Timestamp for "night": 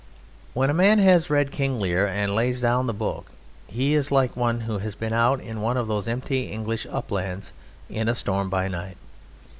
8.67-8.97